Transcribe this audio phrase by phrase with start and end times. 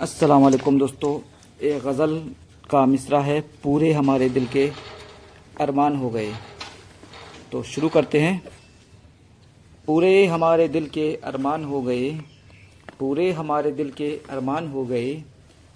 [0.00, 1.10] अस्सलाम वालेकुम दोस्तों
[1.60, 2.16] एक गज़ल
[2.70, 4.64] का मिसरा है, पूरे हमारे दिल के
[5.60, 6.32] अरमान हो गए।
[7.52, 8.42] तो शुरू करते हैं।
[9.86, 12.10] पूरे हमारे दिल के अरमान हो गए,
[12.98, 15.12] पूरे हमारे दिल के अरमान हो गए,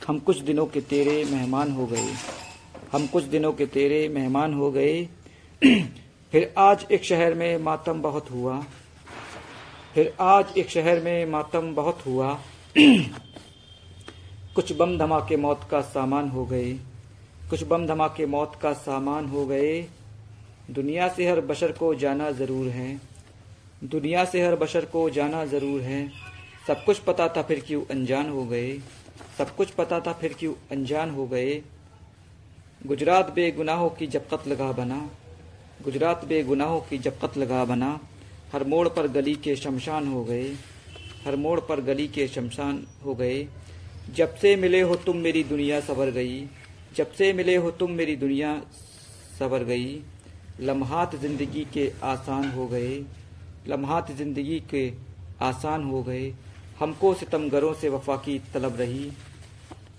[0.09, 2.09] हम कुछ दिनों के तेरे मेहमान हो गए,
[2.93, 5.09] हम कुछ दिनों के तेरे मेहमान हो गए।
[6.33, 8.59] फिर आज एक शहर में मातम बहुत हुआ,
[9.95, 12.39] फिर आज एक शहर में मातम बहुत हुआ।
[14.57, 16.73] कुछ बम धमाके मौत का सामान हो गए।
[17.51, 19.81] कुछ बम धमाके मौत का सामान हो गए।
[20.71, 23.01] दुनिया से हर बशर को जाना ज़रूर है।
[23.85, 26.09] दुनिया से हर बशर को जाना ज़रूर है।
[26.67, 28.73] सब कुछ पता था फिर क्यों अनजान हो गए।
[29.39, 31.63] सब कुछ पता था फिर क्यों अनजान हो गए।
[32.87, 34.99] गुजरात बेगुनाहों की जब कत्ल गाह बना।
[35.85, 37.99] गुजरात बेगुनाहों की जब कत्ल गाह बना।
[38.53, 40.49] हर मोड़ पर गली के शमशान हो गए।
[41.27, 43.47] हर मोड़ पर गली के शमशान हो गए।
[44.15, 46.47] जब से मिले हो तुम मेरी दुनिया सवर गई,
[46.97, 48.61] जब से मिले हो तुम मेरी दुनिया
[49.39, 50.01] सवर गई,
[50.61, 53.05] लम्हात ज़िंदगी के आसान हो गए,
[53.69, 54.93] लम्हात ज़िंदगी के
[55.43, 56.33] आसान हो गए,
[56.81, 59.11] हमको सितमगरों से वफा की तलब रही,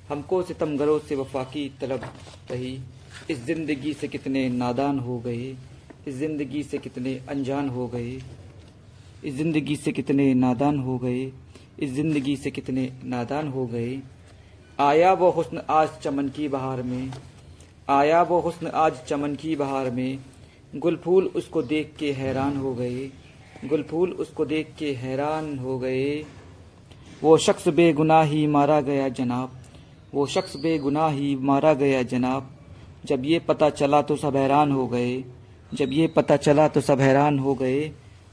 [0.09, 2.09] हमको सितमगरों से वफा की तलब
[2.51, 2.79] रही।
[3.31, 5.55] इस ज़िंदगी से कितने नादान हो गए,
[6.07, 8.21] इस ज़िंदगी से कितने अनजान हो गए,
[9.23, 11.25] इस ज़िंदगी से कितने नादान हो गए
[11.77, 13.99] इस ज़िंदगी से कितने नादान हो गए।
[14.79, 17.11] आया वो हुस्न आज चमन की बहार में।
[17.89, 20.19] आया वो हुस्न आज चमन की बहार में।
[20.75, 23.05] गुल फूल उसको देख के हैरान हो गए।
[23.65, 26.25] गुल फूल उसको देख के हैरान हो गए।
[27.23, 29.59] वो शख्स बेगुनाह ही मारा गया जनाब।
[30.13, 32.49] वो शख्स बेगुनाह ही मारा गया जनाब।
[33.05, 35.23] जब ये पता चला तो सब हैरान हो गए।
[35.73, 37.79] जब ये पता चला तो सब हैरान हो गए।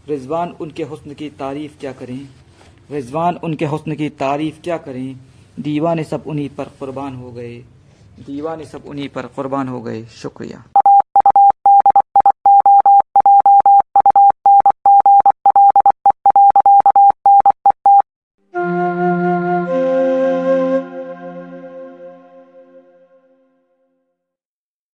[0.09, 2.29] रिजवान उनके हुस्न की तारीफ़ क्या करें?
[2.91, 5.17] रिजवान उनके हुस्न की तारीफ़ क्या करें?
[5.61, 7.57] दीवाने सब उन्हीं पर कुर्बान हो गए।
[8.27, 10.65] दीवाने सब उन्हीं पर कुर्बान हो गए। शुक्रिया।